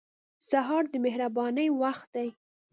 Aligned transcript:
سهار 0.49 0.83
د 0.93 0.95
مهربانۍ 1.05 1.67
وخت 1.81 2.07
دی. 2.15 2.27